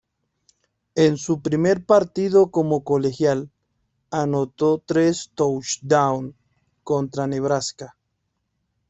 [0.95, 3.51] En su primer partido como colegial,
[4.09, 6.33] anotó tres touchdowns
[6.83, 7.95] contra Nebraska.